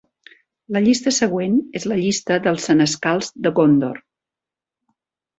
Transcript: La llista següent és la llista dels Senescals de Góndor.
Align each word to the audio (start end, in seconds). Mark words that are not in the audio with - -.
La 0.75 0.79
llista 0.83 1.11
següent 1.17 1.59
és 1.79 1.85
la 1.91 1.97
llista 1.99 2.37
dels 2.47 2.65
Senescals 2.69 3.29
de 3.47 3.51
Góndor. 3.61 4.01